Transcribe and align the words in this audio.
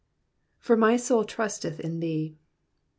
'^For 0.65 0.75
my 0.75 0.97
soul 0.97 1.23
trusteth 1.23 1.79
in 1.79 1.99
thee.'''' 1.99 2.35